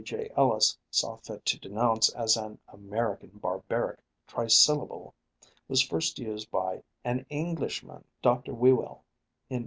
[0.03, 0.31] J.
[0.35, 5.13] Ellis saw fit to denounce as an "American barbaric trisyllable,"
[5.67, 8.51] was first used by an Englishman, Dr.
[8.51, 9.05] Whewell,
[9.47, 9.59] in 1840.